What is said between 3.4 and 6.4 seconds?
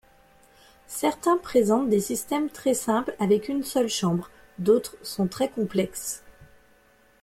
une seule chambre, d’autres sont très complexes.